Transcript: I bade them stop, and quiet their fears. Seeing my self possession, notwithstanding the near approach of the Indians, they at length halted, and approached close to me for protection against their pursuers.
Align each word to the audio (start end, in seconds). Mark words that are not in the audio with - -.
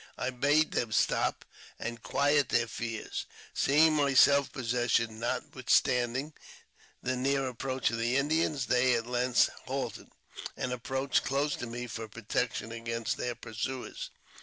I 0.17 0.31
bade 0.31 0.71
them 0.71 0.91
stop, 0.91 1.45
and 1.77 2.01
quiet 2.01 2.49
their 2.49 2.65
fears. 2.65 3.27
Seeing 3.53 3.93
my 3.93 4.15
self 4.15 4.51
possession, 4.51 5.19
notwithstanding 5.19 6.33
the 7.03 7.15
near 7.15 7.47
approach 7.47 7.91
of 7.91 7.99
the 7.99 8.17
Indians, 8.17 8.65
they 8.65 8.95
at 8.95 9.05
length 9.05 9.51
halted, 9.67 10.07
and 10.57 10.73
approached 10.73 11.23
close 11.23 11.55
to 11.57 11.67
me 11.67 11.85
for 11.85 12.07
protection 12.07 12.71
against 12.71 13.17
their 13.17 13.35
pursuers. 13.35 14.09